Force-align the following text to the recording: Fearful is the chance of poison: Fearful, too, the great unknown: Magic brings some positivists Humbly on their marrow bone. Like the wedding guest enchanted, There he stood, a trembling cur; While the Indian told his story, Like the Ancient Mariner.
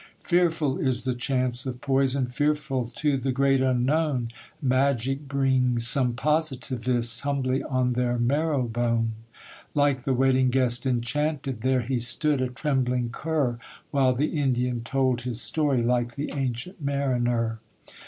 Fearful 0.21 0.79
is 0.79 1.03
the 1.03 1.13
chance 1.13 1.67
of 1.67 1.79
poison: 1.79 2.25
Fearful, 2.25 2.89
too, 2.95 3.17
the 3.17 3.31
great 3.31 3.61
unknown: 3.61 4.29
Magic 4.59 5.27
brings 5.27 5.85
some 5.85 6.13
positivists 6.13 7.19
Humbly 7.19 7.61
on 7.61 7.93
their 7.93 8.17
marrow 8.17 8.63
bone. 8.63 9.11
Like 9.75 10.01
the 10.03 10.15
wedding 10.15 10.49
guest 10.49 10.87
enchanted, 10.87 11.61
There 11.61 11.81
he 11.81 11.99
stood, 11.99 12.41
a 12.41 12.47
trembling 12.47 13.09
cur; 13.11 13.59
While 13.91 14.13
the 14.13 14.39
Indian 14.41 14.81
told 14.83 15.21
his 15.21 15.39
story, 15.39 15.83
Like 15.83 16.15
the 16.15 16.31
Ancient 16.33 16.81
Mariner. 16.81 17.59